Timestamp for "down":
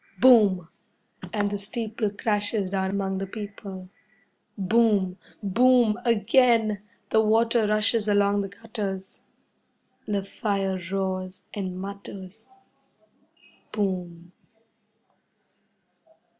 2.71-2.89